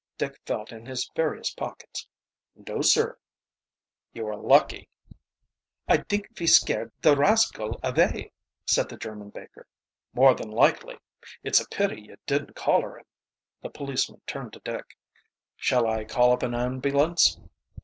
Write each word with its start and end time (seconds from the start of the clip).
Dick 0.17 0.39
felt 0.47 0.71
in 0.71 0.87
his 0.87 1.11
various 1.15 1.53
pockets. 1.53 2.07
"No, 2.55 2.81
sir." 2.81 3.19
"You 4.13 4.25
were 4.25 4.35
lucky." 4.35 4.89
"I 5.87 5.97
dink 5.97 6.35
ve 6.35 6.47
scare 6.47 6.91
der 7.03 7.15
rascal 7.15 7.79
avay," 7.83 8.31
said 8.65 8.89
the 8.89 8.97
German 8.97 9.29
baker. 9.29 9.67
"More 10.15 10.33
than 10.33 10.49
likely. 10.49 10.97
It's 11.43 11.59
a 11.59 11.67
pity 11.69 12.01
you 12.01 12.17
didn't 12.25 12.55
collar 12.55 12.97
him." 12.97 13.05
The 13.61 13.69
policeman 13.69 14.21
turned 14.25 14.53
to 14.53 14.59
Dick. 14.65 14.97
"Shall 15.55 15.85
I 15.85 16.03
call 16.03 16.31
up 16.33 16.41
an 16.41 16.55
ambulance?" 16.55 17.39